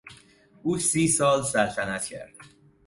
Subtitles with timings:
[0.63, 2.33] او سی سال سلطنت کرد.